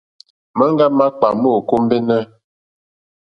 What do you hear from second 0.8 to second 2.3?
makpà ma ò kombεnε.